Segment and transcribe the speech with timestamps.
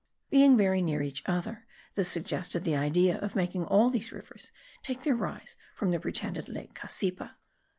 [0.31, 5.03] being very near each other, this suggested the idea of making all these rivers take
[5.03, 7.35] their rise from the pretended lake Cassipa.